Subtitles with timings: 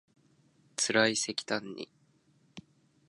[0.77, 1.87] つらいせきたんに